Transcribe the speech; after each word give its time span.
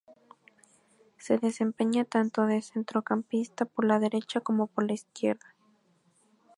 Se 1.19 1.37
desempeña 1.37 2.05
tanto 2.05 2.47
de 2.47 2.63
centrocampista 2.63 3.65
por 3.65 3.85
la 3.85 3.99
derecha 3.99 4.41
como 4.41 4.65
por 4.65 4.87
la 4.87 4.93
izquierda. 4.93 5.53